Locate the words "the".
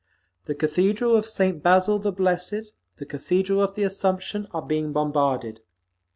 0.45-0.55, 1.99-2.11, 2.95-3.05, 3.75-3.83